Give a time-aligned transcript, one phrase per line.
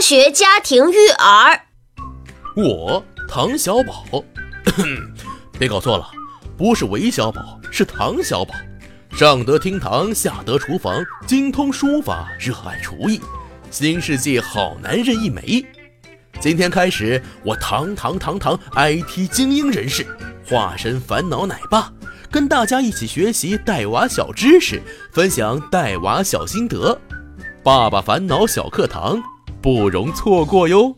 [0.00, 1.60] 学家庭育儿，
[2.54, 4.24] 我唐小宝，
[5.58, 6.08] 别搞错了，
[6.56, 8.54] 不是韦小宝，是唐小宝。
[9.10, 13.20] 上得厅堂，下得厨房，精通书法，热爱厨艺，
[13.70, 15.66] 新世纪好男人一枚。
[16.40, 20.06] 今天开始，我堂堂堂堂 IT 精英人士，
[20.48, 21.92] 化身烦恼奶爸，
[22.30, 24.80] 跟大家一起学习带娃小知识，
[25.12, 26.98] 分享带娃小心得。
[27.64, 29.20] 爸爸烦恼小课堂。
[29.70, 30.96] 不容错过哟！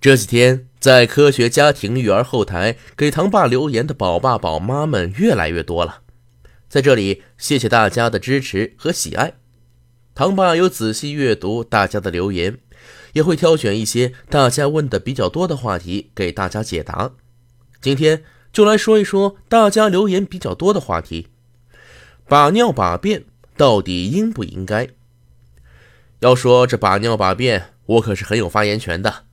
[0.00, 6.00] 这几天在科学家庭育儿后台给唐爸留言的宝爸宝妈们越来越多了，
[6.66, 9.34] 在这里谢谢大家的支持和喜爱。
[10.14, 12.58] 唐爸有仔细阅读大家的留言，
[13.12, 17.12] 也会挑选一些大家问的比较多的话题给大家解答。
[17.82, 21.28] 今天就来说一说大家留言比较多的话题：
[22.26, 23.26] 把尿把便
[23.58, 24.88] 到底应不应该？
[26.20, 29.24] 要说这把尿把便，我可是很有发言权的。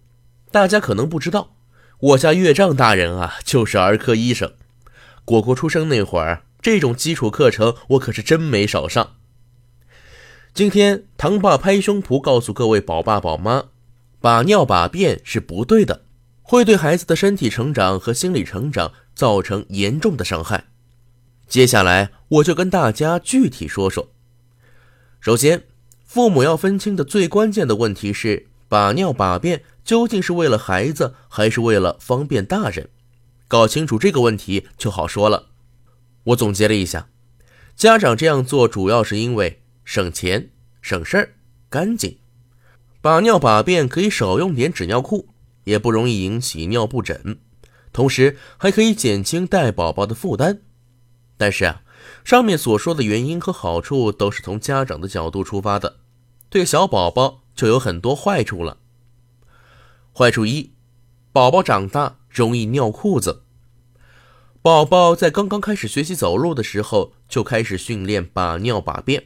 [0.52, 1.56] 大家可能不知道，
[2.00, 4.54] 我家岳丈大人啊，就是儿科医生。
[5.26, 9.16] 果果出生那会儿，这种基础课程我可是真没少上。
[10.54, 13.66] 今天唐爸拍胸脯告诉各位宝爸宝妈，
[14.22, 16.04] 把尿把便是不对的，
[16.44, 20.66] 会对孩子的身体成长和心理成长造成严重的伤害。
[21.48, 24.12] 接下来我就跟大家具体说说。
[25.20, 25.64] 首先。
[26.06, 32.90] 父母要分清的最关键的问题是：把尿把便究竟是为了孩子，还是为了方便大人？
[33.48, 35.48] 搞清楚这个问题就好说了。
[36.24, 37.10] 我总结了一下，
[37.76, 40.50] 家长这样做主要是因为省钱、
[40.82, 41.34] 省事儿、
[41.70, 42.18] 干净。
[43.02, 45.28] 把尿把便可以少用点纸尿裤，
[45.66, 47.38] 也不容易引起尿布疹，
[47.94, 50.62] 同时还可以减轻带宝宝的负担。
[51.38, 51.84] 但是啊，
[52.24, 55.98] 上面所说的原因和好处都是从家长的角度出发的。
[56.50, 58.78] 对小宝宝就有很多坏处了。
[60.14, 60.72] 坏处一，
[61.32, 63.42] 宝宝长大容易尿裤子。
[64.62, 69.26] 宝宝在刚刚开始学习走路的时候就开始训练把尿把便，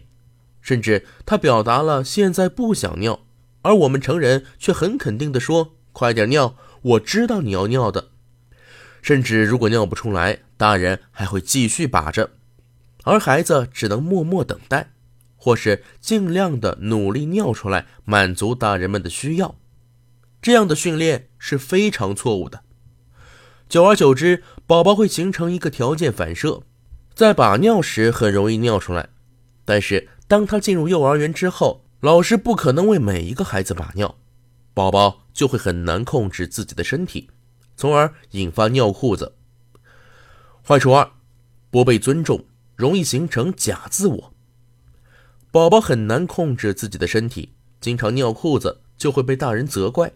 [0.62, 3.22] 甚至他表达了现在不想尿，
[3.62, 8.10] 而我们成人却很肯定地说：“快点尿，我知道你要尿的。”
[9.02, 12.32] 甚至如果尿不出来，大人还会继续把着，
[13.04, 14.92] 而孩子只能默默等待。
[15.42, 19.56] 或是尽量的努力尿出来，满足大人们的需要，
[20.42, 22.62] 这样的训练是非常错误的。
[23.70, 26.64] 久而久之，宝宝会形成一个条件反射，
[27.16, 29.08] 在把尿时很容易尿出来。
[29.64, 34.18] 但是当他进入幼儿园之后，老师不可能为每一个孩子把尿，
[34.74, 37.30] 宝宝就会很难控制自己的身体，
[37.78, 39.38] 从而引发尿裤子。
[40.68, 41.10] 坏处二，
[41.72, 42.44] 不被尊重，
[42.80, 44.34] 容易形成假自我。
[45.52, 47.52] 宝宝很难控制自己的身体，
[47.82, 50.14] 经常尿裤子就会被大人责怪，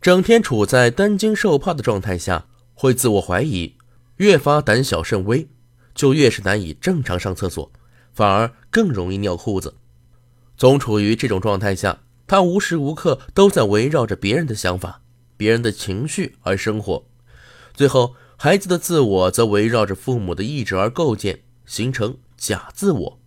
[0.00, 3.74] 整天处在担惊受怕的状态下，会自我怀疑，
[4.18, 5.48] 越发胆小慎微，
[5.96, 7.72] 就越是难以正常上厕所，
[8.12, 9.74] 反而更容易尿裤子。
[10.56, 15.02] 总处于这种状态下，他无时无刻都在围绕着别人的想法、
[15.36, 17.04] 别人的情绪而生活，
[17.74, 23.20] 最后孩子的自我则围绕着父母的意志而构建，形成假自我。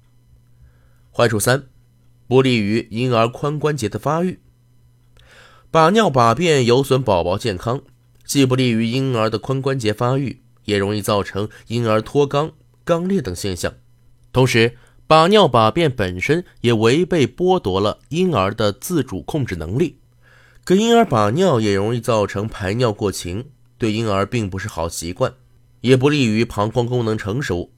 [1.11, 1.67] 坏处三，
[2.27, 4.39] 不利于婴儿髋关节的发育。
[5.69, 7.81] 把尿把便有损宝宝健康，
[8.25, 12.53] 既不利于婴儿的髋关节发育，也容易造成婴儿脱肛、
[12.85, 13.73] 肛裂等现象。
[14.31, 19.99] 同时，把尿把便本身也违背剥夺了婴儿的自主控制能力。
[20.65, 25.33] 给婴儿把尿也容易造成排尿过勤，对婴儿并不是好习惯，
[25.81, 27.71] 也不利于膀胱功能成熟。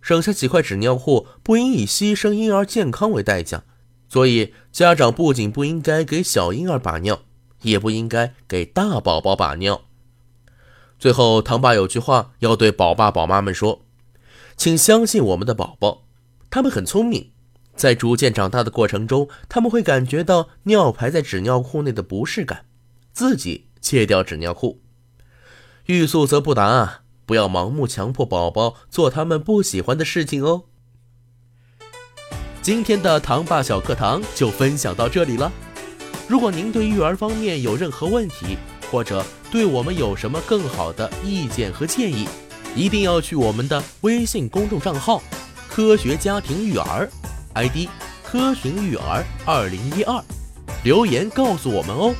[0.00, 3.64] 省下几块纸尿裤，不应以牺牲婴儿健康为代价。
[4.08, 7.20] 所以，家长不仅不应该给小婴儿把尿，
[7.62, 9.82] 也不应该给大宝宝把尿。
[10.98, 13.82] 最后，唐爸有句话要对宝爸宝妈们说：
[14.56, 16.02] 请相信我们的宝宝，
[16.50, 17.30] 他们很聪明，
[17.76, 22.66] 在逐渐长大的过程中，他们会感觉到尿排在纸尿裤内的不适感，
[23.12, 24.82] 自己戒掉纸尿裤。
[25.86, 26.99] 欲速则不达啊。
[27.30, 30.64] 不要盲目强迫宝宝做他们不喜欢的事情哦。
[32.60, 35.52] 今天的糖爸小课堂就分享到这里了。
[36.26, 38.58] 如果您对育儿方面有任何问题，
[38.90, 42.26] 或者对我们有什么更好的意见和建议，
[42.74, 45.22] 一定要去我们的微信公众账号
[45.70, 47.08] “科学家庭育儿
[47.54, 47.88] ”，ID“
[48.24, 50.20] 科学育儿二零一二”，
[50.82, 52.12] 留言告诉我们哦。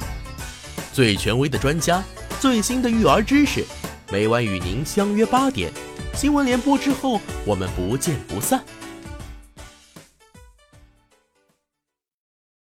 [0.93, 2.01] 最权威的专家，
[2.39, 3.65] 最新的育儿知识。
[4.13, 5.71] 每晚与您相约八点，
[6.15, 8.61] 新闻联播之后，我们不见不散。